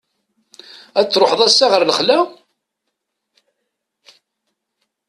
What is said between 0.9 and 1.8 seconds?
Ad truḥeḍ ass-a